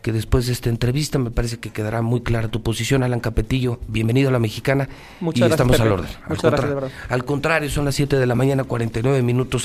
que 0.00 0.10
después 0.10 0.46
de 0.46 0.54
esta 0.54 0.70
entrevista 0.70 1.18
me 1.18 1.30
parece 1.30 1.58
que 1.58 1.70
quedará 1.70 2.00
muy 2.00 2.22
clara 2.22 2.48
tu 2.48 2.62
posición, 2.62 3.02
Alan 3.02 3.20
Capetillo. 3.20 3.78
Bienvenido 3.88 4.30
a 4.30 4.32
la 4.32 4.38
mexicana 4.38 4.88
Muchas 5.20 5.48
y 5.48 5.50
estamos 5.50 5.78
al 5.80 5.92
orden. 5.92 6.08
Al, 6.28 6.36
gracias, 6.38 6.92
al 7.10 7.24
contrario, 7.24 7.68
son 7.68 7.84
las 7.84 7.94
7 7.94 8.18
de 8.18 8.26
la 8.26 8.34
mañana, 8.34 8.64
49 8.64 9.22
minutos. 9.22 9.60